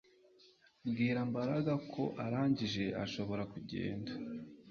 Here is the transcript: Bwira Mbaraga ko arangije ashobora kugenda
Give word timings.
Bwira 0.89 1.19
Mbaraga 1.29 1.73
ko 1.93 2.03
arangije 2.25 2.85
ashobora 3.03 3.43
kugenda 3.53 4.11